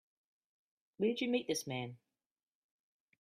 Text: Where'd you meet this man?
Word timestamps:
Where'd 0.97 1.21
you 1.21 1.27
meet 1.27 1.45
this 1.47 1.67
man? 1.67 1.99